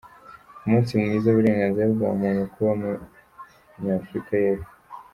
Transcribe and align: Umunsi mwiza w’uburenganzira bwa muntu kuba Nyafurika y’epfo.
Umunsi 0.65 0.91
mwiza 0.99 1.27
w’uburenganzira 1.27 1.85
bwa 1.93 2.09
muntu 2.21 2.41
kuba 2.53 2.71
Nyafurika 3.83 4.33
y’epfo. 4.43 4.71